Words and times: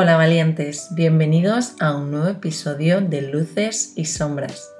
Hola 0.00 0.16
valientes, 0.16 0.90
bienvenidos 0.92 1.74
a 1.80 1.96
un 1.96 2.12
nuevo 2.12 2.28
episodio 2.28 3.00
de 3.00 3.20
Luces 3.20 3.94
y 3.96 4.04
Sombras. 4.04 4.70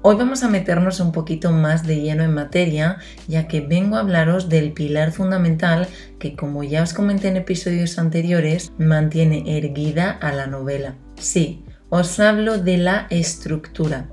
Hoy 0.00 0.16
vamos 0.16 0.42
a 0.42 0.48
meternos 0.48 0.98
un 1.00 1.12
poquito 1.12 1.52
más 1.52 1.86
de 1.86 2.00
lleno 2.00 2.24
en 2.24 2.32
materia, 2.32 2.96
ya 3.28 3.46
que 3.48 3.60
vengo 3.60 3.96
a 3.96 4.00
hablaros 4.00 4.48
del 4.48 4.72
pilar 4.72 5.12
fundamental 5.12 5.88
que, 6.18 6.34
como 6.34 6.64
ya 6.64 6.84
os 6.84 6.94
comenté 6.94 7.28
en 7.28 7.36
episodios 7.36 7.98
anteriores, 7.98 8.72
mantiene 8.78 9.58
erguida 9.58 10.10
a 10.10 10.32
la 10.32 10.46
novela. 10.46 10.94
Sí, 11.16 11.66
os 11.90 12.18
hablo 12.18 12.56
de 12.56 12.78
la 12.78 13.08
estructura. 13.10 14.08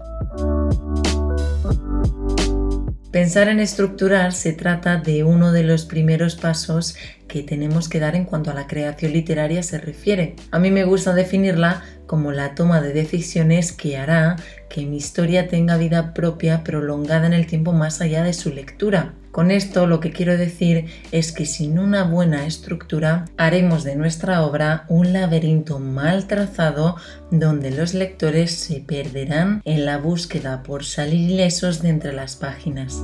Pensar 3.11 3.47
en 3.47 3.61
estructurar 3.61 4.33
se 4.33 4.51
trata 4.51 4.97
de 4.97 5.23
uno 5.23 5.51
de 5.51 5.63
los 5.63 5.85
primeros 5.85 6.35
pasos 6.35 6.95
que 7.27 7.43
tenemos 7.43 7.89
que 7.89 7.99
dar 7.99 8.15
en 8.15 8.25
cuanto 8.25 8.51
a 8.51 8.53
la 8.53 8.67
creación 8.67 9.13
literaria 9.13 9.63
se 9.63 9.77
refiere. 9.77 10.35
A 10.51 10.59
mí 10.59 10.71
me 10.71 10.83
gusta 10.83 11.13
definirla 11.13 11.83
como 12.07 12.31
la 12.31 12.55
toma 12.55 12.81
de 12.81 12.93
decisiones 12.93 13.71
que 13.73 13.97
hará 13.97 14.37
que 14.69 14.85
mi 14.85 14.97
historia 14.97 15.47
tenga 15.47 15.77
vida 15.77 16.13
propia 16.13 16.63
prolongada 16.63 17.27
en 17.27 17.33
el 17.33 17.47
tiempo 17.47 17.73
más 17.73 18.01
allá 18.01 18.23
de 18.23 18.33
su 18.33 18.51
lectura. 18.53 19.13
Con 19.31 19.51
esto 19.51 19.85
lo 19.85 19.99
que 19.99 20.11
quiero 20.11 20.35
decir 20.35 20.85
es 21.11 21.31
que 21.31 21.45
sin 21.45 21.77
una 21.77 22.03
buena 22.03 22.47
estructura 22.47 23.25
haremos 23.37 23.83
de 23.83 23.95
nuestra 23.95 24.43
obra 24.43 24.85
un 24.87 25.13
laberinto 25.13 25.77
mal 25.79 26.25
trazado 26.25 26.95
donde 27.29 27.69
los 27.69 27.93
lectores 27.93 28.51
se 28.51 28.79
perderán 28.79 29.61
en 29.63 29.85
la 29.85 29.99
búsqueda 29.99 30.63
por 30.63 30.85
salir 30.85 31.29
ilesos 31.29 31.83
de 31.83 31.89
entre 31.89 32.13
las 32.13 32.35
páginas. 32.35 33.01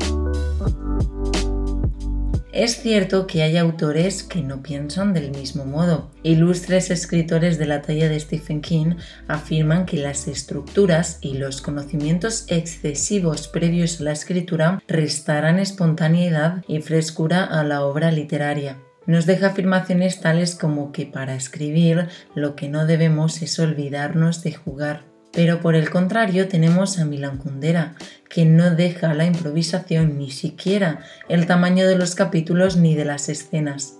Es 2.53 2.83
cierto 2.83 3.25
que 3.25 3.41
hay 3.41 3.57
autores 3.57 4.21
que 4.21 4.43
no 4.43 4.61
piensan 4.61 5.11
del 5.11 5.31
mismo 5.31 5.65
modo. 5.65 6.11
Ilustres 6.21 6.91
escritores 6.91 7.57
de 7.57 7.65
la 7.65 7.81
talla 7.81 8.07
de 8.07 8.19
Stephen 8.19 8.61
King 8.61 8.97
afirman 9.27 9.87
que 9.87 9.97
las 9.97 10.27
estructuras 10.27 11.17
y 11.19 11.33
los 11.39 11.61
conocimientos 11.61 12.45
excesivos 12.49 13.47
previos 13.47 13.99
a 13.99 14.03
la 14.03 14.11
escritura 14.11 14.83
restarán 14.87 15.57
espontaneidad 15.57 16.63
y 16.67 16.79
frescura 16.81 17.43
a 17.43 17.63
la 17.63 17.83
obra 17.83 18.11
literaria. 18.11 18.77
Nos 19.07 19.25
deja 19.25 19.47
afirmaciones 19.47 20.21
tales 20.21 20.53
como 20.53 20.91
que 20.91 21.07
para 21.07 21.33
escribir 21.33 22.07
lo 22.35 22.55
que 22.55 22.69
no 22.69 22.85
debemos 22.85 23.41
es 23.41 23.57
olvidarnos 23.57 24.43
de 24.43 24.53
jugar 24.53 25.12
pero 25.33 25.59
por 25.59 25.75
el 25.75 25.89
contrario 25.89 26.47
tenemos 26.47 26.99
a 26.99 27.05
Milan 27.05 27.37
Kundera, 27.37 27.95
que 28.29 28.45
no 28.45 28.69
deja 28.71 29.13
la 29.13 29.25
improvisación 29.25 30.17
ni 30.17 30.31
siquiera 30.31 30.99
el 31.27 31.47
tamaño 31.47 31.87
de 31.87 31.97
los 31.97 32.15
capítulos 32.15 32.77
ni 32.77 32.95
de 32.95 33.05
las 33.05 33.27
escenas. 33.29 33.97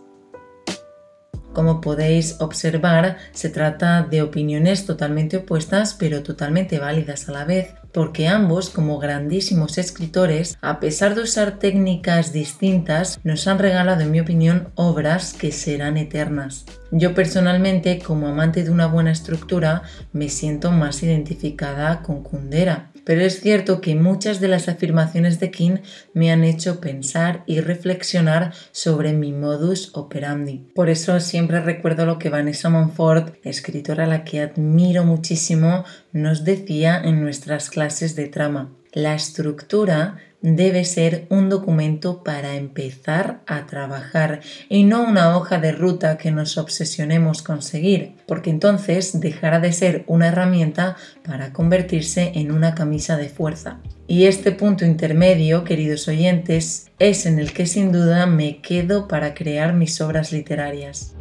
Como 1.53 1.81
podéis 1.81 2.37
observar, 2.39 3.17
se 3.31 3.49
trata 3.49 4.03
de 4.03 4.21
opiniones 4.21 4.85
totalmente 4.85 5.37
opuestas 5.37 5.93
pero 5.93 6.23
totalmente 6.23 6.79
válidas 6.79 7.29
a 7.29 7.31
la 7.31 7.45
vez, 7.45 7.75
porque 7.93 8.27
ambos, 8.27 8.69
como 8.69 8.99
grandísimos 8.99 9.77
escritores, 9.77 10.57
a 10.61 10.79
pesar 10.79 11.15
de 11.15 11.21
usar 11.21 11.59
técnicas 11.59 12.33
distintas, 12.33 13.19
nos 13.23 13.47
han 13.47 13.59
regalado, 13.59 14.01
en 14.01 14.11
mi 14.11 14.19
opinión, 14.19 14.69
obras 14.75 15.33
que 15.33 15.51
serán 15.51 15.97
eternas. 15.97 16.65
Yo 16.91 17.13
personalmente, 17.13 17.99
como 17.99 18.27
amante 18.27 18.63
de 18.63 18.71
una 18.71 18.87
buena 18.87 19.11
estructura, 19.11 19.83
me 20.11 20.29
siento 20.29 20.71
más 20.71 21.03
identificada 21.03 22.01
con 22.01 22.23
Kundera 22.23 22.92
pero 23.03 23.21
es 23.21 23.41
cierto 23.41 23.81
que 23.81 23.95
muchas 23.95 24.39
de 24.39 24.47
las 24.47 24.69
afirmaciones 24.69 25.39
de 25.39 25.51
King 25.51 25.77
me 26.13 26.31
han 26.31 26.43
hecho 26.43 26.79
pensar 26.79 27.43
y 27.45 27.59
reflexionar 27.61 28.53
sobre 28.71 29.13
mi 29.13 29.31
modus 29.31 29.91
operandi. 29.93 30.65
Por 30.73 30.89
eso 30.89 31.19
siempre 31.19 31.61
recuerdo 31.61 32.05
lo 32.05 32.19
que 32.19 32.29
Vanessa 32.29 32.69
Monfort, 32.69 33.35
escritora 33.43 34.05
a 34.05 34.07
la 34.07 34.23
que 34.23 34.41
admiro 34.41 35.03
muchísimo, 35.03 35.83
nos 36.11 36.43
decía 36.43 37.01
en 37.03 37.21
nuestras 37.21 37.69
clases 37.69 38.15
de 38.15 38.27
trama. 38.27 38.71
La 38.93 39.15
estructura 39.15 40.17
debe 40.43 40.83
ser 40.83 41.25
un 41.29 41.49
documento 41.49 42.21
para 42.21 42.55
empezar 42.55 43.39
a 43.47 43.65
trabajar 43.65 44.41
y 44.69 44.83
no 44.83 45.01
una 45.01 45.35
hoja 45.35 45.57
de 45.57 45.71
ruta 45.71 46.17
que 46.17 46.31
nos 46.31 46.57
obsesionemos 46.57 47.41
con 47.41 47.61
seguir, 47.61 48.17
porque 48.27 48.49
entonces 48.49 49.19
dejará 49.19 49.59
de 49.61 49.71
ser 49.71 50.03
una 50.05 50.27
herramienta 50.27 50.97
para 51.25 51.53
convertirse 51.53 52.33
en 52.35 52.51
una 52.51 52.75
camisa 52.75 53.15
de 53.15 53.29
fuerza. 53.29 53.79
Y 54.05 54.25
este 54.25 54.51
punto 54.51 54.85
intermedio, 54.85 55.63
queridos 55.63 56.09
oyentes, 56.09 56.91
es 56.99 57.25
en 57.25 57.39
el 57.39 57.53
que 57.53 57.65
sin 57.65 57.93
duda 57.93 58.25
me 58.25 58.61
quedo 58.61 59.07
para 59.07 59.33
crear 59.33 59.73
mis 59.73 60.01
obras 60.01 60.33
literarias. 60.33 61.15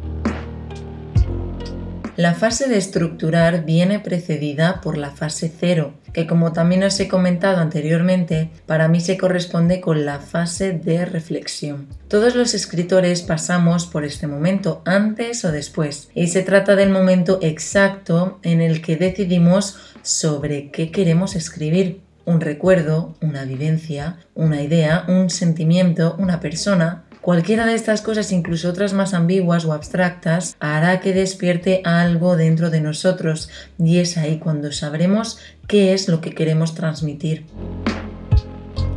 La 2.15 2.35
fase 2.35 2.69
de 2.69 2.77
estructurar 2.77 3.65
viene 3.65 3.99
precedida 3.99 4.81
por 4.81 4.99
la 4.99 5.09
fase 5.09 5.51
cero, 5.59 5.95
que 6.13 6.27
como 6.27 6.53
también 6.53 6.83
os 6.83 6.99
he 6.99 7.07
comentado 7.07 7.57
anteriormente, 7.57 8.51
para 8.67 8.87
mí 8.87 9.01
se 9.01 9.17
corresponde 9.17 9.81
con 9.81 10.05
la 10.05 10.19
fase 10.19 10.73
de 10.73 11.05
reflexión. 11.05 11.87
Todos 12.07 12.35
los 12.35 12.53
escritores 12.53 13.23
pasamos 13.23 13.87
por 13.87 14.05
este 14.05 14.27
momento, 14.27 14.83
antes 14.85 15.43
o 15.43 15.51
después, 15.51 16.09
y 16.13 16.27
se 16.27 16.43
trata 16.43 16.75
del 16.75 16.91
momento 16.91 17.39
exacto 17.41 18.37
en 18.43 18.61
el 18.61 18.83
que 18.83 18.95
decidimos 18.95 19.79
sobre 20.03 20.69
qué 20.69 20.91
queremos 20.91 21.35
escribir. 21.35 22.01
Un 22.25 22.41
recuerdo, 22.41 23.15
una 23.21 23.43
vivencia, 23.43 24.17
una 24.35 24.61
idea, 24.61 25.03
un 25.07 25.31
sentimiento, 25.31 26.15
una 26.19 26.39
persona, 26.39 27.05
Cualquiera 27.23 27.65
de 27.65 27.73
estas 27.73 28.01
cosas, 28.01 28.33
incluso 28.33 28.67
otras 28.67 28.91
más 28.91 29.13
ambiguas 29.13 29.63
o 29.63 29.71
abstractas, 29.71 30.57
hará 30.59 30.99
que 30.99 31.13
despierte 31.13 31.81
algo 31.85 32.35
dentro 32.35 32.69
de 32.69 32.81
nosotros 32.81 33.49
y 33.79 33.99
es 33.99 34.17
ahí 34.17 34.39
cuando 34.39 34.73
sabremos 34.73 35.39
qué 35.65 35.93
es 35.93 36.09
lo 36.09 36.19
que 36.19 36.35
queremos 36.35 36.75
transmitir. 36.75 37.45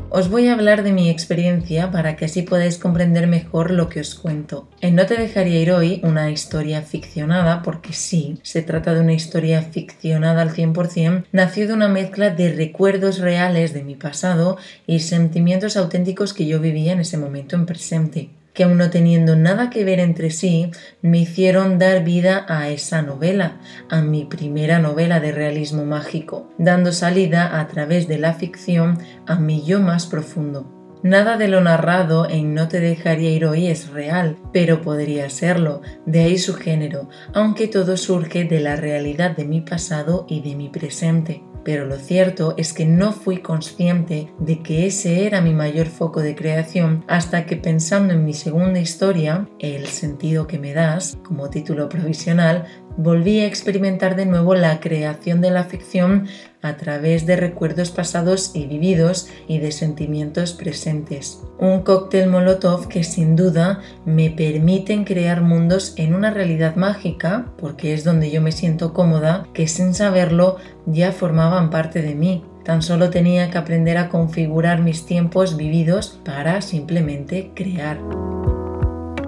Os 0.08 0.30
voy 0.30 0.46
a 0.46 0.52
hablar 0.52 0.84
de 0.84 0.92
mi 0.92 1.10
experiencia 1.10 1.90
para 1.90 2.16
que 2.16 2.26
así 2.26 2.42
podáis 2.42 2.78
comprender 2.78 3.26
mejor 3.26 3.72
lo 3.72 3.88
que 3.88 4.00
os 4.00 4.14
cuento. 4.14 4.68
En 4.80 4.94
No 4.94 5.04
te 5.04 5.16
dejaría 5.16 5.60
ir 5.60 5.72
hoy, 5.72 6.00
una 6.04 6.30
historia 6.30 6.82
ficcionada, 6.82 7.62
porque 7.62 7.92
sí, 7.92 8.38
se 8.42 8.62
trata 8.62 8.94
de 8.94 9.00
una 9.00 9.14
historia 9.14 9.62
ficcionada 9.62 10.42
al 10.42 10.54
100%, 10.54 11.24
nació 11.32 11.66
de 11.66 11.74
una 11.74 11.88
mezcla 11.88 12.30
de 12.30 12.52
recuerdos 12.52 13.18
reales 13.18 13.74
de 13.74 13.82
mi 13.82 13.96
pasado 13.96 14.56
y 14.86 15.00
sentimientos 15.00 15.76
auténticos 15.76 16.32
que 16.32 16.46
yo 16.46 16.60
vivía 16.60 16.92
en 16.92 17.00
ese 17.00 17.18
momento 17.18 17.56
en 17.56 17.66
presente 17.66 18.30
que 18.56 18.64
aun 18.64 18.78
no 18.78 18.90
teniendo 18.90 19.36
nada 19.36 19.70
que 19.70 19.84
ver 19.84 20.00
entre 20.00 20.30
sí, 20.30 20.70
me 21.02 21.18
hicieron 21.18 21.78
dar 21.78 22.02
vida 22.02 22.46
a 22.48 22.70
esa 22.70 23.02
novela, 23.02 23.60
a 23.90 24.00
mi 24.00 24.24
primera 24.24 24.80
novela 24.80 25.20
de 25.20 25.30
realismo 25.30 25.84
mágico, 25.84 26.48
dando 26.58 26.90
salida 26.90 27.60
a 27.60 27.68
través 27.68 28.08
de 28.08 28.18
la 28.18 28.32
ficción 28.32 28.98
a 29.26 29.36
mi 29.36 29.62
yo 29.62 29.80
más 29.80 30.06
profundo. 30.06 30.75
Nada 31.06 31.36
de 31.36 31.46
lo 31.46 31.60
narrado 31.60 32.28
en 32.28 32.52
No 32.52 32.66
te 32.66 32.80
dejaría 32.80 33.30
ir 33.30 33.46
hoy 33.46 33.68
es 33.68 33.90
real, 33.90 34.36
pero 34.52 34.82
podría 34.82 35.30
serlo, 35.30 35.80
de 36.04 36.24
ahí 36.24 36.36
su 36.36 36.54
género, 36.54 37.08
aunque 37.32 37.68
todo 37.68 37.96
surge 37.96 38.42
de 38.42 38.58
la 38.58 38.74
realidad 38.74 39.36
de 39.36 39.44
mi 39.44 39.60
pasado 39.60 40.26
y 40.28 40.40
de 40.40 40.56
mi 40.56 40.68
presente. 40.68 41.44
Pero 41.62 41.86
lo 41.86 41.98
cierto 41.98 42.54
es 42.56 42.72
que 42.72 42.86
no 42.86 43.12
fui 43.12 43.38
consciente 43.38 44.32
de 44.40 44.64
que 44.64 44.86
ese 44.86 45.26
era 45.26 45.40
mi 45.40 45.52
mayor 45.52 45.86
foco 45.86 46.22
de 46.22 46.34
creación 46.34 47.04
hasta 47.06 47.46
que 47.46 47.56
pensando 47.56 48.12
en 48.12 48.24
mi 48.24 48.34
segunda 48.34 48.80
historia, 48.80 49.48
El 49.60 49.86
sentido 49.86 50.48
que 50.48 50.58
me 50.58 50.74
das, 50.74 51.18
como 51.22 51.50
título 51.50 51.88
provisional, 51.88 52.64
volví 52.96 53.40
a 53.40 53.46
experimentar 53.46 54.16
de 54.16 54.26
nuevo 54.26 54.54
la 54.54 54.80
creación 54.80 55.40
de 55.40 55.50
la 55.50 55.64
ficción 55.64 56.26
a 56.66 56.76
través 56.76 57.26
de 57.26 57.36
recuerdos 57.36 57.90
pasados 57.90 58.50
y 58.54 58.66
vividos 58.66 59.28
y 59.48 59.58
de 59.58 59.72
sentimientos 59.72 60.52
presentes. 60.52 61.42
Un 61.58 61.82
cóctel 61.82 62.28
molotov 62.28 62.88
que 62.88 63.04
sin 63.04 63.36
duda 63.36 63.80
me 64.04 64.30
permiten 64.30 65.04
crear 65.04 65.42
mundos 65.42 65.94
en 65.96 66.14
una 66.14 66.30
realidad 66.30 66.76
mágica, 66.76 67.46
porque 67.58 67.94
es 67.94 68.04
donde 68.04 68.30
yo 68.30 68.40
me 68.40 68.52
siento 68.52 68.92
cómoda, 68.92 69.46
que 69.54 69.68
sin 69.68 69.94
saberlo 69.94 70.56
ya 70.86 71.12
formaban 71.12 71.70
parte 71.70 72.02
de 72.02 72.14
mí. 72.14 72.44
Tan 72.64 72.82
solo 72.82 73.10
tenía 73.10 73.48
que 73.50 73.58
aprender 73.58 73.96
a 73.96 74.08
configurar 74.08 74.82
mis 74.82 75.06
tiempos 75.06 75.56
vividos 75.56 76.18
para 76.24 76.60
simplemente 76.62 77.52
crear. 77.54 77.98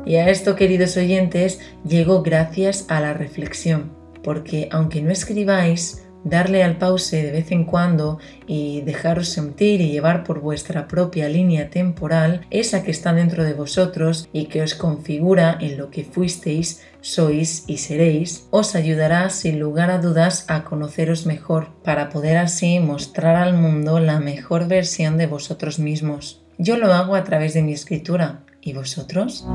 Y 0.04 0.16
a 0.16 0.28
esto, 0.28 0.56
queridos 0.56 0.96
oyentes, 0.96 1.60
llego 1.86 2.22
gracias 2.22 2.86
a 2.88 2.98
la 3.00 3.12
reflexión, 3.12 3.92
porque 4.24 4.68
aunque 4.72 5.02
no 5.02 5.12
escribáis, 5.12 6.07
darle 6.28 6.62
al 6.62 6.76
pause 6.78 7.22
de 7.22 7.30
vez 7.30 7.52
en 7.52 7.64
cuando 7.64 8.18
y 8.46 8.80
dejaros 8.82 9.28
sentir 9.28 9.80
y 9.80 9.90
llevar 9.90 10.24
por 10.24 10.40
vuestra 10.40 10.88
propia 10.88 11.28
línea 11.28 11.70
temporal, 11.70 12.46
esa 12.50 12.82
que 12.82 12.90
está 12.90 13.12
dentro 13.12 13.44
de 13.44 13.54
vosotros 13.54 14.28
y 14.32 14.46
que 14.46 14.62
os 14.62 14.74
configura 14.74 15.56
en 15.60 15.76
lo 15.76 15.90
que 15.90 16.04
fuisteis, 16.04 16.82
sois 17.00 17.64
y 17.66 17.78
seréis, 17.78 18.46
os 18.50 18.74
ayudará 18.74 19.30
sin 19.30 19.58
lugar 19.60 19.90
a 19.90 19.98
dudas 19.98 20.44
a 20.48 20.64
conoceros 20.64 21.26
mejor, 21.26 21.68
para 21.82 22.08
poder 22.08 22.36
así 22.36 22.80
mostrar 22.80 23.36
al 23.36 23.54
mundo 23.54 24.00
la 24.00 24.20
mejor 24.20 24.68
versión 24.68 25.16
de 25.16 25.26
vosotros 25.26 25.78
mismos. 25.78 26.42
Yo 26.58 26.76
lo 26.76 26.92
hago 26.92 27.14
a 27.14 27.24
través 27.24 27.54
de 27.54 27.62
mi 27.62 27.72
escritura. 27.72 28.40
¿Y 28.60 28.72
vosotros? 28.72 29.46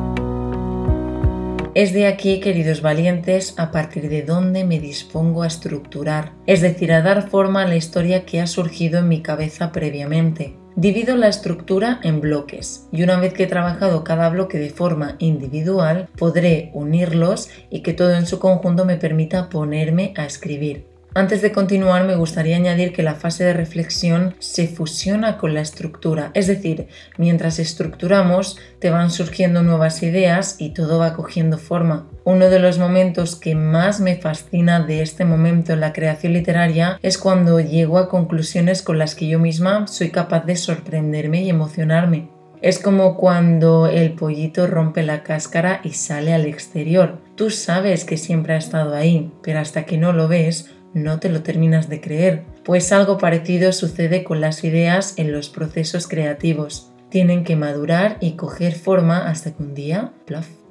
Es 1.75 1.91
de 1.91 2.05
aquí, 2.05 2.39
queridos 2.39 2.83
valientes, 2.83 3.55
a 3.57 3.71
partir 3.71 4.07
de 4.07 4.21
donde 4.21 4.63
me 4.63 4.79
dispongo 4.79 5.41
a 5.41 5.47
estructurar, 5.47 6.33
es 6.45 6.61
decir, 6.61 6.93
a 6.93 7.01
dar 7.01 7.29
forma 7.29 7.63
a 7.63 7.67
la 7.67 7.75
historia 7.75 8.25
que 8.25 8.39
ha 8.39 8.45
surgido 8.45 8.99
en 8.99 9.07
mi 9.07 9.23
cabeza 9.23 9.71
previamente. 9.71 10.55
Divido 10.75 11.15
la 11.15 11.29
estructura 11.29 11.99
en 12.03 12.21
bloques 12.21 12.87
y 12.91 13.01
una 13.01 13.19
vez 13.19 13.33
que 13.33 13.43
he 13.43 13.47
trabajado 13.47 14.03
cada 14.03 14.29
bloque 14.29 14.59
de 14.59 14.69
forma 14.69 15.15
individual, 15.17 16.09
podré 16.15 16.69
unirlos 16.75 17.49
y 17.71 17.81
que 17.81 17.93
todo 17.93 18.13
en 18.13 18.27
su 18.27 18.37
conjunto 18.37 18.85
me 18.85 18.97
permita 18.97 19.49
ponerme 19.49 20.13
a 20.15 20.25
escribir. 20.25 20.92
Antes 21.15 21.43
de 21.43 21.51
continuar, 21.51 22.05
me 22.05 22.15
gustaría 22.15 22.55
añadir 22.55 22.91
que 22.91 23.03
la 23.03 23.13
fase 23.13 23.43
de 23.43 23.53
reflexión 23.53 24.33
se 24.39 24.67
fusiona 24.67 25.37
con 25.37 25.53
la 25.53 25.61
estructura, 25.61 26.31
es 26.33 26.47
decir, 26.47 26.87
mientras 27.17 27.59
estructuramos 27.59 28.57
te 28.79 28.89
van 28.89 29.11
surgiendo 29.11 29.61
nuevas 29.61 30.01
ideas 30.01 30.55
y 30.57 30.71
todo 30.71 30.97
va 30.97 31.13
cogiendo 31.13 31.59
forma. 31.59 32.07
Uno 32.23 32.49
de 32.49 32.57
los 32.57 32.79
momentos 32.79 33.35
que 33.35 33.53
más 33.53 33.99
me 33.99 34.15
fascina 34.15 34.79
de 34.83 35.03
este 35.03 35.23
momento 35.23 35.73
en 35.73 35.81
la 35.81 35.93
creación 35.93 36.33
literaria 36.33 36.97
es 37.03 37.19
cuando 37.19 37.59
llego 37.59 37.99
a 37.99 38.09
conclusiones 38.09 38.81
con 38.81 38.97
las 38.97 39.13
que 39.13 39.27
yo 39.27 39.37
misma 39.37 39.85
soy 39.85 40.09
capaz 40.09 40.45
de 40.45 40.55
sorprenderme 40.55 41.43
y 41.43 41.49
emocionarme. 41.51 42.29
Es 42.63 42.79
como 42.79 43.17
cuando 43.17 43.87
el 43.87 44.13
pollito 44.13 44.65
rompe 44.65 45.03
la 45.03 45.21
cáscara 45.21 45.81
y 45.83 45.89
sale 45.91 46.33
al 46.33 46.45
exterior. 46.45 47.19
Tú 47.35 47.51
sabes 47.51 48.03
que 48.05 48.17
siempre 48.17 48.53
ha 48.53 48.57
estado 48.57 48.95
ahí, 48.95 49.31
pero 49.43 49.59
hasta 49.59 49.83
que 49.83 49.97
no 49.97 50.13
lo 50.13 50.29
ves, 50.29 50.71
no 50.93 51.19
te 51.19 51.29
lo 51.29 51.43
terminas 51.43 51.89
de 51.89 52.01
creer, 52.01 52.43
pues 52.63 52.91
algo 52.91 53.17
parecido 53.17 53.71
sucede 53.71 54.23
con 54.23 54.41
las 54.41 54.63
ideas 54.63 55.15
en 55.17 55.31
los 55.31 55.49
procesos 55.49 56.07
creativos. 56.07 56.91
Tienen 57.09 57.43
que 57.43 57.55
madurar 57.55 58.17
y 58.21 58.33
coger 58.33 58.73
forma 58.73 59.29
hasta 59.29 59.51
que 59.51 59.63
un 59.63 59.73
día, 59.75 60.13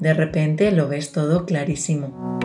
de 0.01 0.15
repente 0.15 0.73
lo 0.73 0.89
ves 0.89 1.13
todo 1.13 1.47
clarísimo. 1.47 2.39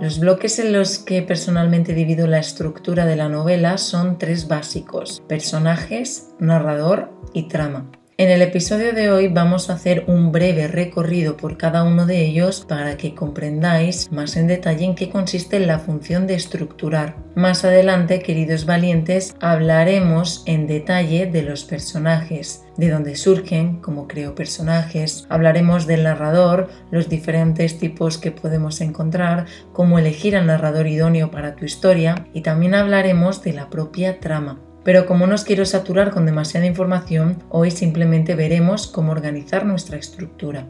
Los 0.00 0.18
bloques 0.18 0.58
en 0.58 0.72
los 0.72 0.98
que 0.98 1.20
personalmente 1.20 1.92
divido 1.92 2.26
la 2.26 2.38
estructura 2.38 3.04
de 3.04 3.16
la 3.16 3.28
novela 3.28 3.76
son 3.76 4.16
tres 4.16 4.48
básicos, 4.48 5.22
personajes, 5.28 6.28
narrador 6.38 7.10
y 7.34 7.48
trama. 7.48 7.90
En 8.20 8.28
el 8.28 8.42
episodio 8.42 8.92
de 8.92 9.10
hoy 9.10 9.28
vamos 9.28 9.70
a 9.70 9.72
hacer 9.72 10.04
un 10.06 10.30
breve 10.30 10.68
recorrido 10.68 11.38
por 11.38 11.56
cada 11.56 11.84
uno 11.84 12.04
de 12.04 12.20
ellos 12.20 12.66
para 12.68 12.98
que 12.98 13.14
comprendáis 13.14 14.12
más 14.12 14.36
en 14.36 14.46
detalle 14.46 14.84
en 14.84 14.94
qué 14.94 15.08
consiste 15.08 15.58
la 15.58 15.78
función 15.78 16.26
de 16.26 16.34
estructurar. 16.34 17.16
Más 17.34 17.64
adelante, 17.64 18.20
queridos 18.20 18.66
valientes, 18.66 19.34
hablaremos 19.40 20.42
en 20.44 20.66
detalle 20.66 21.28
de 21.28 21.40
los 21.40 21.64
personajes, 21.64 22.62
de 22.76 22.90
dónde 22.90 23.16
surgen, 23.16 23.80
cómo 23.80 24.06
creo 24.06 24.34
personajes, 24.34 25.24
hablaremos 25.30 25.86
del 25.86 26.02
narrador, 26.02 26.68
los 26.90 27.08
diferentes 27.08 27.78
tipos 27.78 28.18
que 28.18 28.32
podemos 28.32 28.82
encontrar, 28.82 29.46
cómo 29.72 29.98
elegir 29.98 30.36
al 30.36 30.48
narrador 30.48 30.88
idóneo 30.88 31.30
para 31.30 31.56
tu 31.56 31.64
historia 31.64 32.26
y 32.34 32.42
también 32.42 32.74
hablaremos 32.74 33.42
de 33.42 33.54
la 33.54 33.70
propia 33.70 34.20
trama. 34.20 34.60
Pero 34.82 35.06
como 35.06 35.26
no 35.26 35.34
os 35.34 35.44
quiero 35.44 35.66
saturar 35.66 36.10
con 36.10 36.26
demasiada 36.26 36.66
información, 36.66 37.36
hoy 37.50 37.70
simplemente 37.70 38.34
veremos 38.34 38.86
cómo 38.86 39.12
organizar 39.12 39.66
nuestra 39.66 39.98
estructura. 39.98 40.66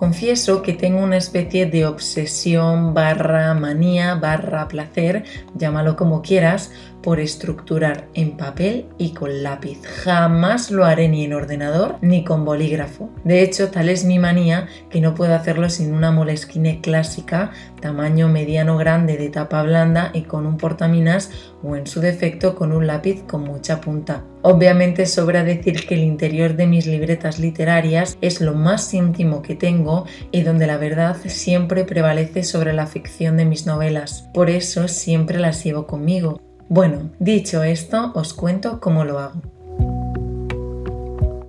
Confieso 0.00 0.62
que 0.62 0.72
tengo 0.72 1.00
una 1.04 1.18
especie 1.18 1.66
de 1.66 1.84
obsesión 1.84 2.94
barra 2.94 3.52
manía 3.52 4.14
barra 4.14 4.66
placer, 4.66 5.24
llámalo 5.54 5.94
como 5.94 6.22
quieras, 6.22 6.72
por 7.02 7.20
estructurar 7.20 8.08
en 8.14 8.36
papel 8.36 8.86
y 8.98 9.10
con 9.10 9.42
lápiz. 9.42 9.80
Jamás 10.04 10.70
lo 10.70 10.84
haré 10.84 11.08
ni 11.08 11.24
en 11.24 11.32
ordenador 11.32 11.96
ni 12.00 12.24
con 12.24 12.44
bolígrafo. 12.44 13.10
De 13.24 13.42
hecho, 13.42 13.70
tal 13.70 13.88
es 13.88 14.04
mi 14.04 14.18
manía 14.18 14.68
que 14.90 15.00
no 15.00 15.14
puedo 15.14 15.34
hacerlo 15.34 15.70
sin 15.70 15.94
una 15.94 16.10
molesquine 16.10 16.80
clásica, 16.80 17.52
tamaño 17.80 18.28
mediano 18.28 18.76
grande 18.76 19.16
de 19.16 19.30
tapa 19.30 19.62
blanda 19.62 20.10
y 20.12 20.22
con 20.22 20.46
un 20.46 20.56
portaminas 20.56 21.30
o 21.62 21.76
en 21.76 21.86
su 21.86 22.00
defecto 22.00 22.54
con 22.54 22.72
un 22.72 22.86
lápiz 22.86 23.22
con 23.26 23.44
mucha 23.44 23.80
punta. 23.80 24.24
Obviamente 24.42 25.04
sobra 25.04 25.44
decir 25.44 25.86
que 25.86 25.94
el 25.94 26.00
interior 26.00 26.56
de 26.56 26.66
mis 26.66 26.86
libretas 26.86 27.38
literarias 27.38 28.16
es 28.22 28.40
lo 28.40 28.54
más 28.54 28.94
íntimo 28.94 29.42
que 29.42 29.54
tengo 29.54 30.06
y 30.30 30.42
donde 30.42 30.66
la 30.66 30.78
verdad 30.78 31.16
siempre 31.26 31.84
prevalece 31.84 32.42
sobre 32.42 32.72
la 32.72 32.86
ficción 32.86 33.36
de 33.36 33.44
mis 33.44 33.66
novelas. 33.66 34.28
Por 34.32 34.48
eso 34.48 34.88
siempre 34.88 35.38
las 35.38 35.62
llevo 35.62 35.86
conmigo 35.86 36.40
bueno, 36.70 37.10
dicho 37.18 37.64
esto, 37.64 38.12
os 38.14 38.32
cuento 38.32 38.78
cómo 38.78 39.04
lo 39.04 39.18
hago. 39.18 39.42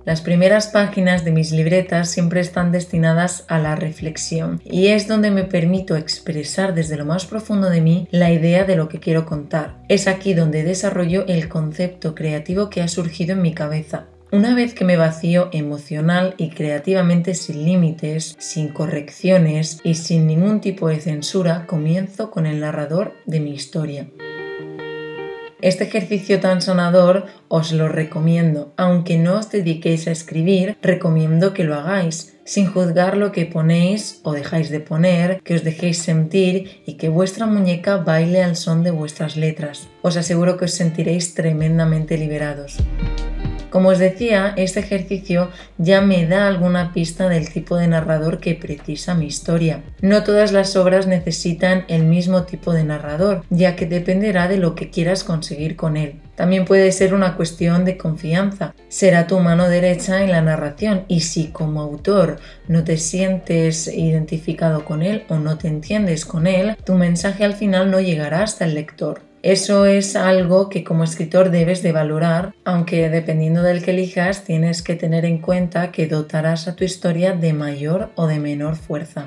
Las 0.04 0.20
primeras 0.20 0.66
páginas 0.66 1.24
de 1.24 1.30
mis 1.30 1.52
libretas 1.52 2.10
siempre 2.10 2.40
están 2.40 2.72
destinadas 2.72 3.44
a 3.46 3.60
la 3.60 3.76
reflexión 3.76 4.60
y 4.64 4.88
es 4.88 5.06
donde 5.06 5.30
me 5.30 5.44
permito 5.44 5.94
expresar 5.94 6.74
desde 6.74 6.96
lo 6.96 7.04
más 7.04 7.24
profundo 7.24 7.70
de 7.70 7.80
mí 7.80 8.08
la 8.10 8.32
idea 8.32 8.64
de 8.64 8.74
lo 8.74 8.88
que 8.88 8.98
quiero 8.98 9.24
contar. 9.24 9.76
Es 9.88 10.08
aquí 10.08 10.34
donde 10.34 10.64
desarrollo 10.64 11.24
el 11.28 11.48
concepto 11.48 12.16
creativo 12.16 12.68
que 12.68 12.82
ha 12.82 12.88
surgido 12.88 13.34
en 13.34 13.42
mi 13.42 13.54
cabeza. 13.54 14.06
Una 14.32 14.56
vez 14.56 14.74
que 14.74 14.84
me 14.84 14.96
vacío 14.96 15.50
emocional 15.52 16.34
y 16.36 16.50
creativamente 16.50 17.36
sin 17.36 17.64
límites, 17.64 18.34
sin 18.40 18.70
correcciones 18.70 19.78
y 19.84 19.94
sin 19.94 20.26
ningún 20.26 20.60
tipo 20.60 20.88
de 20.88 20.98
censura, 20.98 21.64
comienzo 21.68 22.32
con 22.32 22.46
el 22.46 22.58
narrador 22.58 23.14
de 23.24 23.38
mi 23.38 23.52
historia. 23.52 24.08
Este 25.62 25.84
ejercicio 25.84 26.40
tan 26.40 26.60
sonador 26.60 27.26
os 27.46 27.70
lo 27.70 27.88
recomiendo. 27.88 28.74
Aunque 28.76 29.16
no 29.16 29.38
os 29.38 29.48
dediquéis 29.48 30.08
a 30.08 30.10
escribir, 30.10 30.76
recomiendo 30.82 31.54
que 31.54 31.62
lo 31.62 31.76
hagáis, 31.76 32.36
sin 32.44 32.66
juzgar 32.66 33.16
lo 33.16 33.30
que 33.30 33.46
ponéis 33.46 34.18
o 34.24 34.32
dejáis 34.32 34.70
de 34.70 34.80
poner, 34.80 35.40
que 35.42 35.54
os 35.54 35.62
dejéis 35.62 35.98
sentir 35.98 36.82
y 36.84 36.94
que 36.94 37.08
vuestra 37.08 37.46
muñeca 37.46 37.98
baile 37.98 38.42
al 38.42 38.56
son 38.56 38.82
de 38.82 38.90
vuestras 38.90 39.36
letras. 39.36 39.86
Os 40.02 40.16
aseguro 40.16 40.56
que 40.56 40.64
os 40.64 40.72
sentiréis 40.72 41.34
tremendamente 41.34 42.18
liberados. 42.18 42.78
Como 43.72 43.88
os 43.88 43.98
decía, 43.98 44.52
este 44.58 44.80
ejercicio 44.80 45.48
ya 45.78 46.02
me 46.02 46.26
da 46.26 46.46
alguna 46.46 46.92
pista 46.92 47.30
del 47.30 47.50
tipo 47.50 47.78
de 47.78 47.88
narrador 47.88 48.38
que 48.38 48.54
precisa 48.54 49.14
mi 49.14 49.24
historia. 49.24 49.82
No 50.02 50.24
todas 50.24 50.52
las 50.52 50.76
obras 50.76 51.06
necesitan 51.06 51.86
el 51.88 52.04
mismo 52.04 52.42
tipo 52.42 52.74
de 52.74 52.84
narrador, 52.84 53.44
ya 53.48 53.74
que 53.74 53.86
dependerá 53.86 54.46
de 54.46 54.58
lo 54.58 54.74
que 54.74 54.90
quieras 54.90 55.24
conseguir 55.24 55.74
con 55.74 55.96
él. 55.96 56.20
También 56.34 56.66
puede 56.66 56.92
ser 56.92 57.14
una 57.14 57.34
cuestión 57.34 57.86
de 57.86 57.96
confianza. 57.96 58.74
Será 58.90 59.26
tu 59.26 59.38
mano 59.38 59.66
derecha 59.70 60.22
en 60.22 60.32
la 60.32 60.42
narración 60.42 61.06
y 61.08 61.20
si 61.20 61.46
como 61.48 61.80
autor 61.80 62.40
no 62.68 62.84
te 62.84 62.98
sientes 62.98 63.88
identificado 63.88 64.84
con 64.84 65.02
él 65.02 65.24
o 65.30 65.36
no 65.36 65.56
te 65.56 65.68
entiendes 65.68 66.26
con 66.26 66.46
él, 66.46 66.76
tu 66.84 66.92
mensaje 66.94 67.42
al 67.42 67.54
final 67.54 67.90
no 67.90 68.00
llegará 68.00 68.42
hasta 68.42 68.66
el 68.66 68.74
lector. 68.74 69.31
Eso 69.42 69.86
es 69.86 70.14
algo 70.14 70.68
que 70.68 70.84
como 70.84 71.02
escritor 71.02 71.50
debes 71.50 71.82
de 71.82 71.90
valorar, 71.90 72.54
aunque 72.64 73.10
dependiendo 73.10 73.64
del 73.64 73.82
que 73.82 73.90
elijas 73.90 74.44
tienes 74.44 74.82
que 74.82 74.94
tener 74.94 75.24
en 75.24 75.38
cuenta 75.38 75.90
que 75.90 76.06
dotarás 76.06 76.68
a 76.68 76.76
tu 76.76 76.84
historia 76.84 77.32
de 77.32 77.52
mayor 77.52 78.10
o 78.14 78.28
de 78.28 78.38
menor 78.38 78.76
fuerza. 78.76 79.26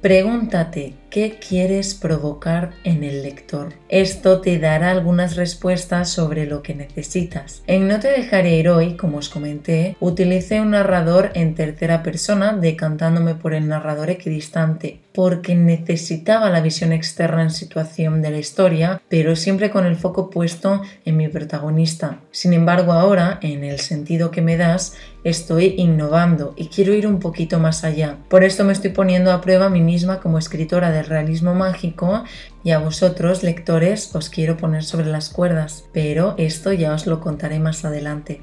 Pregúntate 0.00 0.94
qué 1.14 1.38
quieres 1.38 1.94
provocar 1.94 2.72
en 2.82 3.04
el 3.04 3.22
lector. 3.22 3.74
Esto 3.88 4.40
te 4.40 4.58
dará 4.58 4.90
algunas 4.90 5.36
respuestas 5.36 6.10
sobre 6.10 6.44
lo 6.44 6.60
que 6.60 6.74
necesitas. 6.74 7.62
En 7.68 7.86
No 7.86 8.00
te 8.00 8.08
dejaré 8.08 8.56
ir 8.56 8.68
hoy, 8.68 8.96
como 8.96 9.18
os 9.18 9.28
comenté, 9.28 9.96
utilicé 10.00 10.60
un 10.60 10.72
narrador 10.72 11.30
en 11.34 11.54
tercera 11.54 12.02
persona 12.02 12.52
decantándome 12.54 13.36
por 13.36 13.54
el 13.54 13.68
narrador 13.68 14.10
equidistante 14.10 15.04
porque 15.14 15.54
necesitaba 15.54 16.50
la 16.50 16.60
visión 16.60 16.92
externa 16.92 17.42
en 17.42 17.50
situación 17.50 18.20
de 18.20 18.32
la 18.32 18.38
historia, 18.38 19.00
pero 19.08 19.36
siempre 19.36 19.70
con 19.70 19.86
el 19.86 19.94
foco 19.94 20.28
puesto 20.28 20.82
en 21.04 21.16
mi 21.16 21.28
protagonista. 21.28 22.18
Sin 22.32 22.52
embargo, 22.52 22.92
ahora, 22.92 23.38
en 23.40 23.62
el 23.62 23.78
sentido 23.78 24.32
que 24.32 24.42
me 24.42 24.56
das, 24.56 24.96
estoy 25.22 25.76
innovando 25.78 26.52
y 26.56 26.66
quiero 26.66 26.92
ir 26.94 27.06
un 27.06 27.20
poquito 27.20 27.60
más 27.60 27.84
allá. 27.84 28.18
Por 28.28 28.42
esto 28.42 28.64
me 28.64 28.72
estoy 28.72 28.90
poniendo 28.90 29.30
a 29.30 29.40
prueba 29.40 29.66
a 29.66 29.70
mí 29.70 29.80
misma 29.80 30.18
como 30.18 30.36
escritora 30.36 30.90
realismo 31.04 31.54
mágico 31.54 32.24
y 32.62 32.70
a 32.70 32.78
vosotros, 32.78 33.42
lectores, 33.42 34.14
os 34.14 34.30
quiero 34.30 34.56
poner 34.56 34.84
sobre 34.84 35.06
las 35.06 35.28
cuerdas, 35.30 35.84
pero 35.92 36.34
esto 36.38 36.72
ya 36.72 36.92
os 36.92 37.06
lo 37.06 37.20
contaré 37.20 37.58
más 37.58 37.84
adelante. 37.84 38.40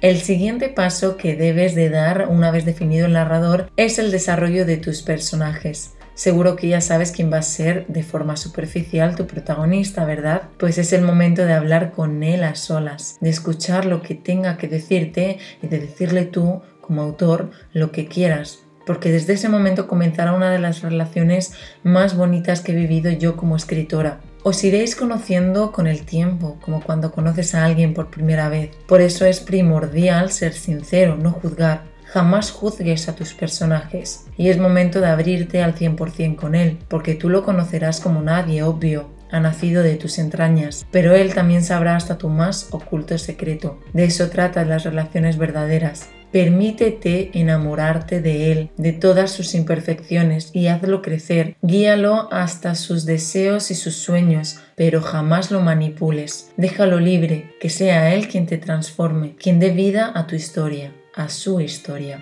El 0.00 0.20
siguiente 0.20 0.68
paso 0.68 1.16
que 1.16 1.34
debes 1.34 1.74
de 1.74 1.88
dar 1.88 2.28
una 2.28 2.50
vez 2.50 2.66
definido 2.66 3.06
el 3.06 3.14
narrador 3.14 3.70
es 3.76 3.98
el 3.98 4.10
desarrollo 4.10 4.66
de 4.66 4.76
tus 4.76 5.00
personajes. 5.00 5.94
Seguro 6.14 6.56
que 6.56 6.68
ya 6.68 6.80
sabes 6.80 7.10
quién 7.10 7.32
va 7.32 7.38
a 7.38 7.42
ser 7.42 7.86
de 7.88 8.02
forma 8.02 8.36
superficial 8.36 9.16
tu 9.16 9.26
protagonista, 9.26 10.04
¿verdad? 10.04 10.42
Pues 10.58 10.78
es 10.78 10.92
el 10.92 11.02
momento 11.02 11.44
de 11.44 11.54
hablar 11.54 11.90
con 11.90 12.22
él 12.22 12.44
a 12.44 12.54
solas, 12.54 13.16
de 13.20 13.30
escuchar 13.30 13.86
lo 13.86 14.02
que 14.02 14.14
tenga 14.14 14.56
que 14.56 14.68
decirte 14.68 15.38
y 15.60 15.66
de 15.66 15.80
decirle 15.80 16.26
tú, 16.26 16.60
como 16.80 17.00
autor, 17.00 17.50
lo 17.72 17.90
que 17.90 18.06
quieras, 18.06 18.63
porque 18.86 19.10
desde 19.10 19.34
ese 19.34 19.48
momento 19.48 19.86
comenzará 19.86 20.32
una 20.32 20.50
de 20.50 20.58
las 20.58 20.82
relaciones 20.82 21.52
más 21.82 22.16
bonitas 22.16 22.60
que 22.60 22.72
he 22.72 22.76
vivido 22.76 23.10
yo 23.10 23.36
como 23.36 23.56
escritora. 23.56 24.20
Os 24.42 24.62
iréis 24.62 24.94
conociendo 24.94 25.72
con 25.72 25.86
el 25.86 26.04
tiempo, 26.04 26.58
como 26.60 26.82
cuando 26.82 27.12
conoces 27.12 27.54
a 27.54 27.64
alguien 27.64 27.94
por 27.94 28.10
primera 28.10 28.48
vez. 28.48 28.70
Por 28.86 29.00
eso 29.00 29.24
es 29.24 29.40
primordial 29.40 30.30
ser 30.30 30.52
sincero, 30.52 31.16
no 31.16 31.32
juzgar. 31.32 31.84
Jamás 32.04 32.50
juzgues 32.50 33.08
a 33.08 33.16
tus 33.16 33.32
personajes 33.34 34.26
y 34.36 34.50
es 34.50 34.58
momento 34.58 35.00
de 35.00 35.08
abrirte 35.08 35.62
al 35.62 35.74
100% 35.74 36.36
con 36.36 36.54
él, 36.54 36.78
porque 36.88 37.14
tú 37.14 37.28
lo 37.28 37.42
conocerás 37.42 38.00
como 38.00 38.20
nadie, 38.20 38.62
obvio, 38.62 39.08
ha 39.32 39.40
nacido 39.40 39.82
de 39.82 39.96
tus 39.96 40.18
entrañas, 40.18 40.86
pero 40.92 41.14
él 41.14 41.34
también 41.34 41.64
sabrá 41.64 41.96
hasta 41.96 42.18
tu 42.18 42.28
más 42.28 42.68
oculto 42.70 43.18
secreto. 43.18 43.80
De 43.92 44.04
eso 44.04 44.30
tratan 44.30 44.68
las 44.68 44.84
relaciones 44.84 45.38
verdaderas. 45.38 46.08
Permítete 46.34 47.30
enamorarte 47.34 48.20
de 48.20 48.50
Él, 48.50 48.70
de 48.76 48.90
todas 48.90 49.30
sus 49.30 49.54
imperfecciones 49.54 50.50
y 50.52 50.66
hazlo 50.66 51.00
crecer. 51.00 51.54
Guíalo 51.62 52.26
hasta 52.32 52.74
sus 52.74 53.06
deseos 53.06 53.70
y 53.70 53.76
sus 53.76 53.94
sueños, 53.94 54.56
pero 54.74 55.00
jamás 55.00 55.52
lo 55.52 55.60
manipules. 55.60 56.50
Déjalo 56.56 56.98
libre, 56.98 57.54
que 57.60 57.70
sea 57.70 58.12
Él 58.12 58.26
quien 58.26 58.46
te 58.46 58.58
transforme, 58.58 59.36
quien 59.36 59.60
dé 59.60 59.70
vida 59.70 60.10
a 60.12 60.26
tu 60.26 60.34
historia, 60.34 60.92
a 61.14 61.28
su 61.28 61.60
historia. 61.60 62.20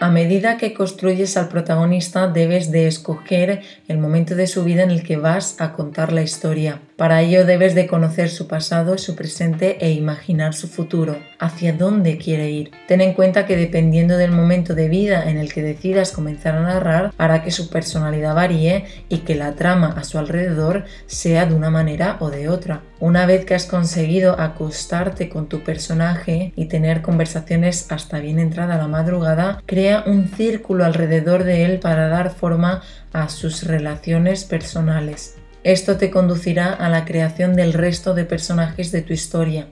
A 0.00 0.10
medida 0.10 0.56
que 0.56 0.74
construyes 0.74 1.36
al 1.36 1.48
protagonista 1.48 2.26
debes 2.26 2.72
de 2.72 2.88
escoger 2.88 3.62
el 3.86 3.98
momento 3.98 4.34
de 4.34 4.48
su 4.48 4.64
vida 4.64 4.82
en 4.82 4.90
el 4.90 5.04
que 5.04 5.16
vas 5.16 5.60
a 5.60 5.74
contar 5.74 6.12
la 6.12 6.22
historia. 6.22 6.80
Para 6.98 7.22
ello 7.22 7.46
debes 7.46 7.76
de 7.76 7.86
conocer 7.86 8.28
su 8.28 8.48
pasado, 8.48 8.98
su 8.98 9.14
presente 9.14 9.78
e 9.86 9.92
imaginar 9.92 10.52
su 10.52 10.66
futuro, 10.66 11.16
hacia 11.38 11.72
dónde 11.72 12.18
quiere 12.18 12.50
ir. 12.50 12.72
Ten 12.88 13.00
en 13.00 13.12
cuenta 13.12 13.46
que 13.46 13.56
dependiendo 13.56 14.16
del 14.16 14.32
momento 14.32 14.74
de 14.74 14.88
vida 14.88 15.30
en 15.30 15.38
el 15.38 15.52
que 15.52 15.62
decidas 15.62 16.10
comenzar 16.10 16.56
a 16.56 16.62
narrar, 16.62 17.12
hará 17.16 17.44
que 17.44 17.52
su 17.52 17.70
personalidad 17.70 18.34
varíe 18.34 18.86
y 19.08 19.18
que 19.18 19.36
la 19.36 19.54
trama 19.54 19.94
a 19.96 20.02
su 20.02 20.18
alrededor 20.18 20.86
sea 21.06 21.46
de 21.46 21.54
una 21.54 21.70
manera 21.70 22.16
o 22.18 22.30
de 22.30 22.48
otra. 22.48 22.82
Una 22.98 23.26
vez 23.26 23.44
que 23.44 23.54
has 23.54 23.66
conseguido 23.66 24.32
acostarte 24.40 25.28
con 25.28 25.48
tu 25.48 25.62
personaje 25.62 26.52
y 26.56 26.64
tener 26.64 27.00
conversaciones 27.00 27.92
hasta 27.92 28.18
bien 28.18 28.40
entrada 28.40 28.76
la 28.76 28.88
madrugada, 28.88 29.62
crea 29.66 30.02
un 30.04 30.26
círculo 30.26 30.84
alrededor 30.84 31.44
de 31.44 31.64
él 31.64 31.78
para 31.78 32.08
dar 32.08 32.34
forma 32.34 32.82
a 33.12 33.28
sus 33.28 33.62
relaciones 33.62 34.42
personales. 34.42 35.36
Esto 35.64 35.96
te 35.96 36.10
conducirá 36.10 36.72
a 36.72 36.88
la 36.88 37.04
creación 37.04 37.54
del 37.54 37.72
resto 37.72 38.14
de 38.14 38.24
personajes 38.24 38.92
de 38.92 39.02
tu 39.02 39.12
historia. 39.12 39.66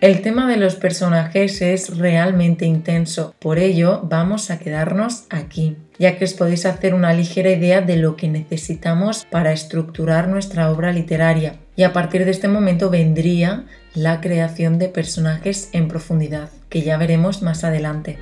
El 0.00 0.22
tema 0.22 0.48
de 0.48 0.56
los 0.56 0.76
personajes 0.76 1.60
es 1.60 1.98
realmente 1.98 2.64
intenso, 2.64 3.34
por 3.38 3.58
ello 3.58 4.00
vamos 4.02 4.50
a 4.50 4.58
quedarnos 4.58 5.24
aquí, 5.28 5.76
ya 5.98 6.16
que 6.16 6.24
os 6.24 6.32
podéis 6.32 6.64
hacer 6.64 6.94
una 6.94 7.12
ligera 7.12 7.50
idea 7.50 7.82
de 7.82 7.96
lo 7.96 8.16
que 8.16 8.26
necesitamos 8.26 9.26
para 9.30 9.52
estructurar 9.52 10.28
nuestra 10.28 10.70
obra 10.70 10.90
literaria. 10.90 11.56
Y 11.76 11.82
a 11.82 11.92
partir 11.92 12.24
de 12.24 12.30
este 12.30 12.48
momento 12.48 12.88
vendría 12.88 13.66
la 13.92 14.22
creación 14.22 14.78
de 14.78 14.88
personajes 14.88 15.68
en 15.74 15.88
profundidad, 15.88 16.48
que 16.70 16.80
ya 16.80 16.96
veremos 16.96 17.42
más 17.42 17.62
adelante. 17.62 18.18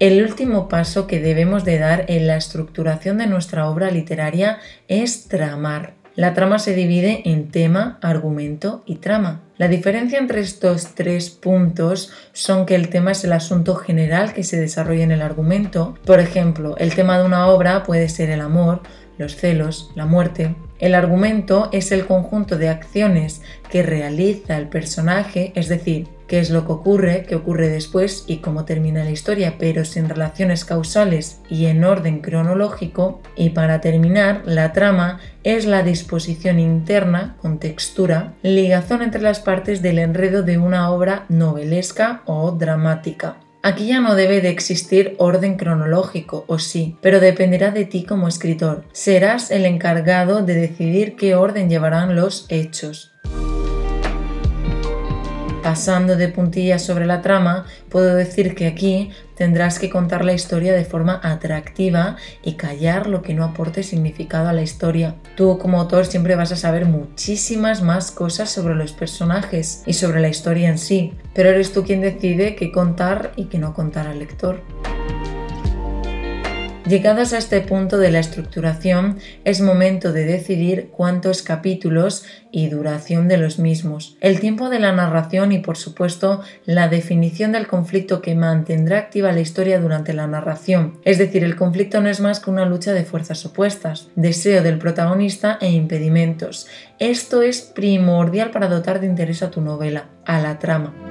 El 0.00 0.22
último 0.22 0.66
paso 0.66 1.06
que 1.06 1.20
debemos 1.20 1.66
de 1.66 1.78
dar 1.78 2.06
en 2.08 2.26
la 2.26 2.36
estructuración 2.36 3.18
de 3.18 3.26
nuestra 3.26 3.68
obra 3.68 3.90
literaria 3.90 4.58
es 4.88 5.28
tramar. 5.28 5.92
La 6.16 6.32
trama 6.32 6.58
se 6.58 6.74
divide 6.74 7.20
en 7.26 7.50
tema, 7.50 7.98
argumento 8.00 8.82
y 8.86 8.96
trama. 8.96 9.42
La 9.58 9.68
diferencia 9.68 10.18
entre 10.18 10.40
estos 10.40 10.94
tres 10.94 11.28
puntos 11.28 12.10
son 12.32 12.64
que 12.64 12.76
el 12.76 12.88
tema 12.88 13.12
es 13.12 13.24
el 13.24 13.32
asunto 13.34 13.74
general 13.74 14.32
que 14.32 14.42
se 14.42 14.58
desarrolla 14.58 15.04
en 15.04 15.12
el 15.12 15.20
argumento. 15.20 15.98
Por 16.06 16.18
ejemplo, 16.18 16.78
el 16.78 16.94
tema 16.94 17.18
de 17.18 17.26
una 17.26 17.48
obra 17.48 17.82
puede 17.82 18.08
ser 18.08 18.30
el 18.30 18.40
amor, 18.40 18.80
los 19.18 19.36
celos, 19.36 19.90
la 19.96 20.06
muerte. 20.06 20.54
El 20.78 20.94
argumento 20.94 21.68
es 21.72 21.92
el 21.92 22.06
conjunto 22.06 22.56
de 22.56 22.70
acciones 22.70 23.42
que 23.70 23.82
realiza 23.82 24.56
el 24.56 24.68
personaje, 24.68 25.52
es 25.54 25.68
decir, 25.68 26.08
qué 26.30 26.38
es 26.38 26.50
lo 26.50 26.64
que 26.64 26.70
ocurre, 26.70 27.24
qué 27.28 27.34
ocurre 27.34 27.68
después 27.68 28.22
y 28.28 28.36
cómo 28.36 28.64
termina 28.64 29.02
la 29.02 29.10
historia, 29.10 29.56
pero 29.58 29.84
sin 29.84 30.08
relaciones 30.08 30.64
causales 30.64 31.40
y 31.50 31.66
en 31.66 31.82
orden 31.82 32.20
cronológico. 32.20 33.20
Y 33.34 33.50
para 33.50 33.80
terminar, 33.80 34.42
la 34.44 34.72
trama 34.72 35.18
es 35.42 35.66
la 35.66 35.82
disposición 35.82 36.60
interna, 36.60 37.36
con 37.42 37.58
textura, 37.58 38.34
ligazón 38.42 39.02
entre 39.02 39.22
las 39.22 39.40
partes 39.40 39.82
del 39.82 39.98
enredo 39.98 40.44
de 40.44 40.56
una 40.56 40.92
obra 40.92 41.26
novelesca 41.28 42.22
o 42.26 42.52
dramática. 42.52 43.38
Aquí 43.64 43.88
ya 43.88 44.00
no 44.00 44.14
debe 44.14 44.40
de 44.40 44.50
existir 44.50 45.16
orden 45.18 45.56
cronológico, 45.56 46.44
o 46.46 46.60
sí, 46.60 46.96
pero 47.02 47.18
dependerá 47.18 47.72
de 47.72 47.86
ti 47.86 48.04
como 48.04 48.28
escritor. 48.28 48.84
Serás 48.92 49.50
el 49.50 49.66
encargado 49.66 50.42
de 50.42 50.54
decidir 50.54 51.16
qué 51.16 51.34
orden 51.34 51.68
llevarán 51.68 52.14
los 52.14 52.46
hechos. 52.50 53.10
Pasando 55.70 56.16
de 56.16 56.26
puntillas 56.26 56.82
sobre 56.82 57.06
la 57.06 57.22
trama, 57.22 57.64
puedo 57.90 58.16
decir 58.16 58.56
que 58.56 58.66
aquí 58.66 59.10
tendrás 59.36 59.78
que 59.78 59.88
contar 59.88 60.24
la 60.24 60.32
historia 60.32 60.72
de 60.72 60.84
forma 60.84 61.20
atractiva 61.22 62.16
y 62.42 62.54
callar 62.54 63.06
lo 63.06 63.22
que 63.22 63.34
no 63.34 63.44
aporte 63.44 63.84
significado 63.84 64.48
a 64.48 64.52
la 64.52 64.62
historia. 64.62 65.14
Tú 65.36 65.58
como 65.58 65.80
autor 65.80 66.06
siempre 66.06 66.34
vas 66.34 66.50
a 66.50 66.56
saber 66.56 66.86
muchísimas 66.86 67.82
más 67.82 68.10
cosas 68.10 68.50
sobre 68.50 68.74
los 68.74 68.92
personajes 68.92 69.84
y 69.86 69.92
sobre 69.92 70.20
la 70.20 70.28
historia 70.28 70.70
en 70.70 70.78
sí, 70.78 71.14
pero 71.34 71.50
eres 71.50 71.72
tú 71.72 71.84
quien 71.84 72.00
decide 72.00 72.56
qué 72.56 72.72
contar 72.72 73.30
y 73.36 73.44
qué 73.44 73.60
no 73.60 73.72
contar 73.72 74.08
al 74.08 74.18
lector. 74.18 74.64
Llegados 76.90 77.32
a 77.32 77.38
este 77.38 77.60
punto 77.60 77.98
de 77.98 78.10
la 78.10 78.18
estructuración, 78.18 79.20
es 79.44 79.60
momento 79.60 80.12
de 80.12 80.24
decidir 80.24 80.88
cuántos 80.90 81.40
capítulos 81.42 82.24
y 82.50 82.68
duración 82.68 83.28
de 83.28 83.36
los 83.36 83.60
mismos, 83.60 84.16
el 84.20 84.40
tiempo 84.40 84.68
de 84.70 84.80
la 84.80 84.90
narración 84.90 85.52
y 85.52 85.60
por 85.60 85.76
supuesto 85.76 86.42
la 86.64 86.88
definición 86.88 87.52
del 87.52 87.68
conflicto 87.68 88.20
que 88.20 88.34
mantendrá 88.34 88.98
activa 88.98 89.30
la 89.30 89.38
historia 89.38 89.78
durante 89.80 90.14
la 90.14 90.26
narración. 90.26 90.98
Es 91.04 91.18
decir, 91.18 91.44
el 91.44 91.54
conflicto 91.54 92.00
no 92.00 92.08
es 92.08 92.18
más 92.18 92.40
que 92.40 92.50
una 92.50 92.66
lucha 92.66 92.92
de 92.92 93.04
fuerzas 93.04 93.46
opuestas, 93.46 94.08
deseo 94.16 94.64
del 94.64 94.78
protagonista 94.78 95.58
e 95.60 95.70
impedimentos. 95.70 96.66
Esto 96.98 97.42
es 97.42 97.60
primordial 97.60 98.50
para 98.50 98.66
dotar 98.66 98.98
de 98.98 99.06
interés 99.06 99.44
a 99.44 99.52
tu 99.52 99.60
novela, 99.60 100.06
a 100.24 100.40
la 100.40 100.58
trama. 100.58 101.09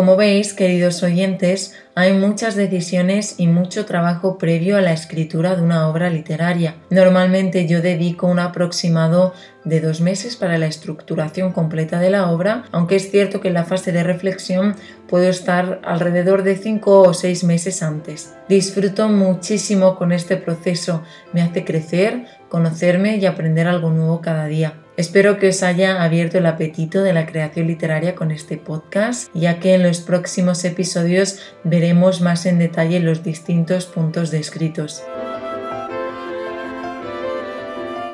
Como 0.00 0.16
veis, 0.16 0.54
queridos 0.54 1.02
oyentes, 1.02 1.74
hay 1.94 2.14
muchas 2.14 2.56
decisiones 2.56 3.34
y 3.36 3.48
mucho 3.48 3.84
trabajo 3.84 4.38
previo 4.38 4.78
a 4.78 4.80
la 4.80 4.94
escritura 4.94 5.54
de 5.54 5.60
una 5.60 5.88
obra 5.88 6.08
literaria. 6.08 6.76
Normalmente 6.88 7.66
yo 7.66 7.82
dedico 7.82 8.26
un 8.26 8.38
aproximado 8.38 9.34
de 9.66 9.82
dos 9.82 10.00
meses 10.00 10.36
para 10.36 10.56
la 10.56 10.64
estructuración 10.64 11.52
completa 11.52 12.00
de 12.00 12.08
la 12.08 12.30
obra, 12.30 12.64
aunque 12.72 12.96
es 12.96 13.10
cierto 13.10 13.42
que 13.42 13.48
en 13.48 13.54
la 13.54 13.66
fase 13.66 13.92
de 13.92 14.02
reflexión 14.02 14.74
puedo 15.06 15.28
estar 15.28 15.82
alrededor 15.84 16.44
de 16.44 16.56
cinco 16.56 17.02
o 17.02 17.12
seis 17.12 17.44
meses 17.44 17.82
antes. 17.82 18.32
Disfruto 18.48 19.06
muchísimo 19.10 19.96
con 19.96 20.12
este 20.12 20.38
proceso, 20.38 21.02
me 21.34 21.42
hace 21.42 21.66
crecer, 21.66 22.24
conocerme 22.48 23.18
y 23.18 23.26
aprender 23.26 23.68
algo 23.68 23.90
nuevo 23.90 24.22
cada 24.22 24.46
día. 24.46 24.72
Espero 25.00 25.38
que 25.38 25.48
os 25.48 25.62
haya 25.62 26.02
abierto 26.02 26.36
el 26.36 26.44
apetito 26.44 27.02
de 27.02 27.14
la 27.14 27.24
creación 27.24 27.68
literaria 27.68 28.14
con 28.14 28.30
este 28.30 28.58
podcast, 28.58 29.30
ya 29.32 29.58
que 29.58 29.72
en 29.72 29.82
los 29.82 30.02
próximos 30.02 30.62
episodios 30.62 31.38
veremos 31.64 32.20
más 32.20 32.44
en 32.44 32.58
detalle 32.58 33.00
los 33.00 33.24
distintos 33.24 33.86
puntos 33.86 34.30
descritos. 34.30 35.02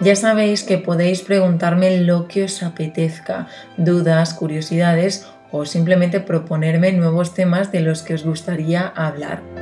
Ya 0.01 0.15
sabéis 0.15 0.63
que 0.63 0.79
podéis 0.79 1.23
preguntarme 1.23 2.03
lo 2.03 2.29
que 2.29 2.45
os 2.45 2.63
apetezca, 2.63 3.49
dudas, 3.77 4.33
curiosidades 4.33 5.27
o 5.51 5.67
simplemente 5.67 6.21
proponerme 6.21 6.93
nuevos 6.93 7.35
temas 7.35 7.73
de 7.73 7.81
los 7.81 8.03
que 8.03 8.15
os 8.15 8.23
gustaría 8.23 8.87
hablar. 8.87 9.56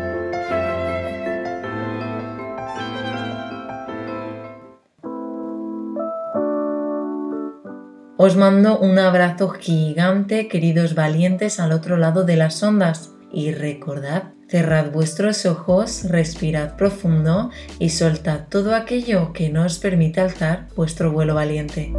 Os 8.25 8.37
mando 8.37 8.78
un 8.78 8.99
abrazo 8.99 9.50
gigante, 9.50 10.49
queridos 10.49 10.95
valientes 10.95 11.61
al 11.61 11.73
otro 11.73 11.99
lado 11.99 12.25
de 12.25 12.37
las 12.37 12.62
ondas. 12.62 13.12
Y 13.31 13.52
recordad, 13.52 14.33
cerrad 14.49 14.93
vuestros 14.93 15.45
ojos, 15.45 16.04
respirad 16.09 16.75
profundo 16.75 17.50
y 17.78 17.90
soltad 17.90 18.49
todo 18.49 18.75
aquello 18.75 19.35
que 19.35 19.50
no 19.50 19.66
os 19.66 19.78
permite 19.78 20.23
alzar 20.23 20.69
vuestro 20.75 21.12
vuelo 21.12 21.35
valiente. 21.35 21.93